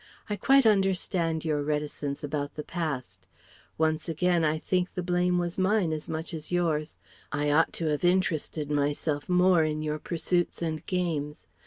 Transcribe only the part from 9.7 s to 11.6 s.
your pursuits and games